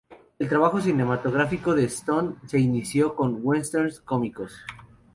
El 0.39 0.49
trabajo 0.49 0.81
cinematográfico 0.81 1.75
de 1.75 1.83
Stone 1.85 2.37
se 2.47 2.57
inició 2.57 3.13
con 3.15 3.37
westerns 3.43 3.99
cómicos. 4.01 4.51